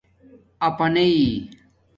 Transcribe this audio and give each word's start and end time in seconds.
اپاننئ 0.67 1.15